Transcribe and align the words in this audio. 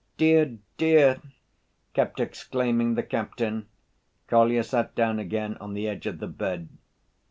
"Dear, 0.17 0.57
dear!" 0.77 1.21
kept 1.93 2.19
exclaiming 2.19 2.95
the 2.95 3.03
captain. 3.03 3.67
Kolya 4.25 4.63
sat 4.63 4.95
down 4.95 5.19
again 5.19 5.57
on 5.57 5.75
the 5.75 5.87
edge 5.87 6.07
of 6.07 6.17
the 6.17 6.25
bed. 6.25 6.69